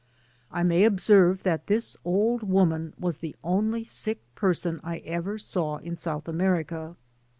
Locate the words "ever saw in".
5.05-5.95